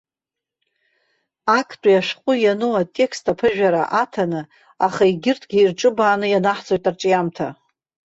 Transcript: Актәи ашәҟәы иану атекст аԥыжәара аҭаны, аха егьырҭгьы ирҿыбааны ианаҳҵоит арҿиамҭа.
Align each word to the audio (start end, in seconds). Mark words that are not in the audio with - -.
Актәи 1.59 1.97
ашәҟәы 1.99 2.33
иану 2.39 2.71
атекст 2.81 3.25
аԥыжәара 3.31 3.83
аҭаны, 4.01 4.41
аха 4.85 5.03
егьырҭгьы 5.09 5.59
ирҿыбааны 5.61 6.27
ианаҳҵоит 6.29 6.83
арҿиамҭа. 6.89 7.47